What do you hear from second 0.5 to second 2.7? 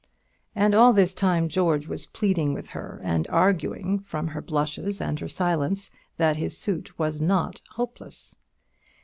And all this time George was pleading with